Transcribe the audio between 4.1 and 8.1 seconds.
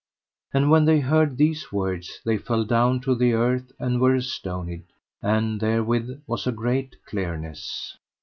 astonied; and therewith was a great clearness.